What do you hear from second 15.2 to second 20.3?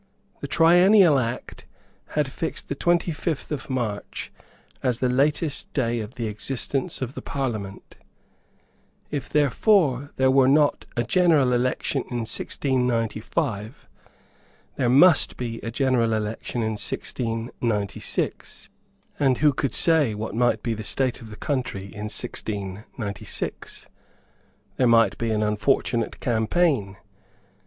be a general election in 1696; and who could say